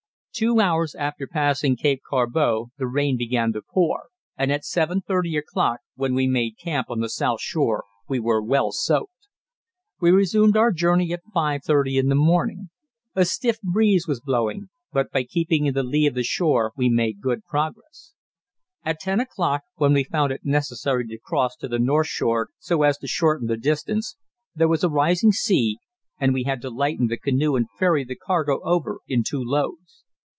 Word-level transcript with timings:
Two 0.33 0.59
hours 0.61 0.95
after 0.95 1.27
passing 1.27 1.75
Cape 1.75 2.01
Corbeau 2.09 2.69
the 2.77 2.87
rain 2.87 3.15
began 3.17 3.51
to 3.53 3.61
pour, 3.61 4.07
and 4.37 4.49
at 4.51 4.63
7.30 4.63 5.37
o'clock, 5.37 5.81
when 5.95 6.15
we 6.15 6.25
made 6.25 6.57
camp 6.57 6.89
on 6.89 6.99
the 7.01 7.09
south 7.09 7.41
shore, 7.41 7.83
we 8.07 8.17
were 8.19 8.41
well 8.41 8.71
soaked. 8.71 9.27
We 9.99 10.09
resumed 10.09 10.55
our 10.57 10.71
journey 10.71 11.11
at 11.11 11.21
5.30 11.35 11.99
in 11.99 12.07
the 12.07 12.15
morning. 12.15 12.69
A 13.13 13.23
stiff 13.25 13.59
breeze 13.61 14.07
was 14.07 14.21
blowing, 14.21 14.69
but 14.93 15.11
by 15.11 15.25
keeping 15.25 15.65
in 15.65 15.73
the 15.75 15.83
lee 15.83 16.07
of 16.07 16.15
the 16.15 16.23
shore 16.23 16.71
we 16.77 16.89
made 16.89 17.21
good 17.21 17.45
progress. 17.45 18.13
At 18.85 19.01
ten 19.01 19.19
o'clock, 19.19 19.63
when 19.75 19.91
we 19.93 20.05
found 20.05 20.31
it 20.31 20.45
necessary 20.45 21.05
to 21.07 21.19
cross 21.19 21.55
to 21.57 21.67
the 21.67 21.77
north 21.77 22.07
shore 22.07 22.49
so 22.57 22.81
as 22.83 22.97
to 22.99 23.07
shorten 23.07 23.45
the 23.47 23.57
distance, 23.57 24.15
there 24.55 24.69
was 24.69 24.83
a 24.83 24.89
rising 24.89 25.33
sea, 25.33 25.77
and 26.17 26.33
we 26.33 26.43
had 26.45 26.61
to 26.61 26.69
lighten 26.71 27.07
the 27.07 27.17
canoe 27.17 27.55
and 27.57 27.67
ferry 27.77 28.03
the 28.05 28.15
cargo 28.15 28.59
over 28.63 28.99
in 29.09 29.23
two 29.23 29.43
loads. 29.43 30.05